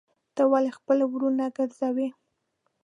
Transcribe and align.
ته 0.35 0.43
ولي 0.51 0.71
خپل 0.77 0.97
وروڼه 1.11 1.45
ګرځوې. 1.57 2.07